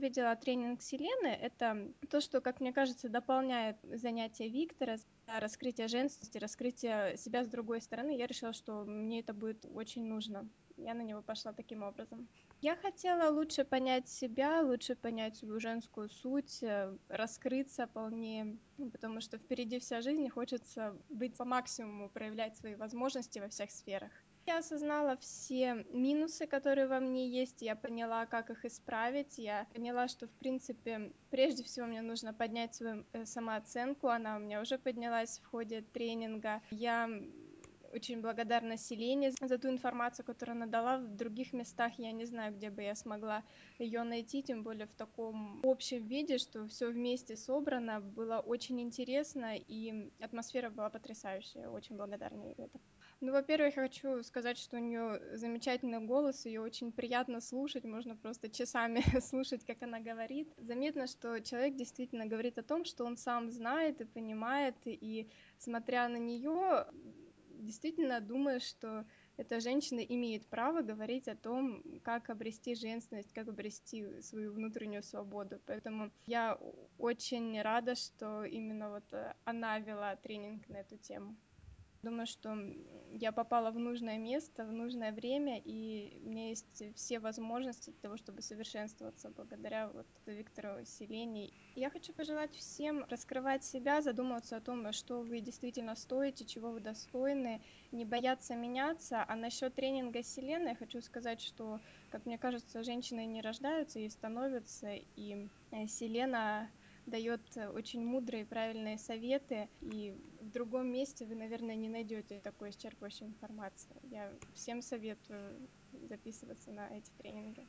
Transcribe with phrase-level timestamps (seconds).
[0.00, 1.26] Видела тренинг Селены.
[1.26, 7.82] Это то, что, как мне кажется, дополняет занятия Виктора, раскрытие женственности, раскрытие себя с другой
[7.82, 8.16] стороны.
[8.16, 10.48] Я решила, что мне это будет очень нужно.
[10.78, 12.26] Я на него пошла таким образом.
[12.62, 18.56] Я хотела лучше понять себя, лучше понять свою женскую суть, э, раскрыться полнее,
[18.92, 24.12] потому что впереди вся жизнь, хочется быть по максимуму, проявлять свои возможности во всех сферах.
[24.46, 30.08] Я осознала все минусы, которые во мне есть, я поняла, как их исправить, я поняла,
[30.08, 34.78] что, в принципе, прежде всего мне нужно поднять свою э, самооценку, она у меня уже
[34.78, 36.62] поднялась в ходе тренинга.
[36.70, 37.08] Я
[37.92, 40.98] очень благодарна Селене за ту информацию, которую она дала.
[40.98, 43.42] В других местах я не знаю, где бы я смогла
[43.78, 48.00] ее найти, тем более в таком общем виде, что все вместе собрано.
[48.00, 51.68] Было очень интересно, и атмосфера была потрясающая.
[51.68, 52.78] Очень благодарна ей за это.
[53.22, 58.16] Ну, во-первых, я хочу сказать, что у нее замечательный голос, ее очень приятно слушать, можно
[58.16, 60.50] просто часами слушать, как она говорит.
[60.56, 66.08] Заметно, что человек действительно говорит о том, что он сам знает и понимает, и смотря
[66.08, 66.86] на нее,
[67.50, 69.04] действительно думаешь, что
[69.36, 75.60] эта женщина имеет право говорить о том, как обрести женственность, как обрести свою внутреннюю свободу.
[75.66, 76.58] Поэтому я
[76.96, 79.04] очень рада, что именно вот
[79.44, 81.36] она вела тренинг на эту тему.
[82.02, 82.56] Думаю, что
[83.12, 88.00] я попала в нужное место, в нужное время, и у меня есть все возможности для
[88.00, 91.52] того, чтобы совершенствоваться благодаря вот Виктору Селени.
[91.76, 96.80] Я хочу пожелать всем раскрывать себя, задумываться о том, что вы действительно стоите, чего вы
[96.80, 97.60] достойны,
[97.92, 99.22] не бояться меняться.
[99.28, 104.08] А насчет тренинга Селены я хочу сказать, что, как мне кажется, женщины не рождаются и
[104.08, 106.70] становятся, и э, Селена
[107.06, 113.26] дает очень мудрые правильные советы, и в другом месте вы, наверное, не найдете такой исчерпывающей
[113.26, 113.98] информации.
[114.02, 117.68] Я всем советую записываться на эти тренинги.